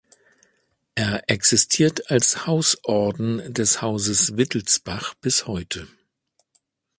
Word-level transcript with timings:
Er 0.95 1.29
existiert 1.29 2.09
als 2.09 2.47
Hausorden 2.47 3.53
des 3.53 3.83
Hauses 3.83 4.35
Wittelsbach 4.35 5.13
bis 5.13 5.45
heute. 5.45 5.87